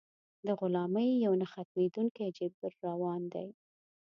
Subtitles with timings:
[0.45, 3.47] د غلامۍ یو نه ختمېدونکی جبر روان دی.